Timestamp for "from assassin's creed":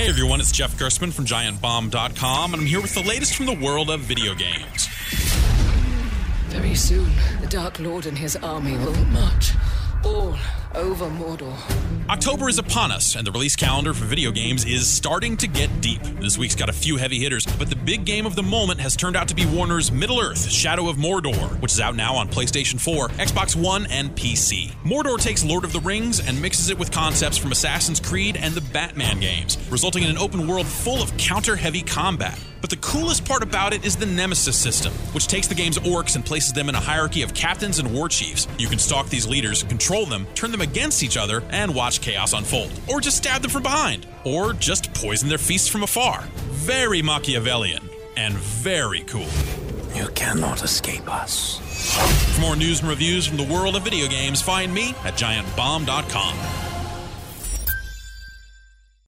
27.36-28.36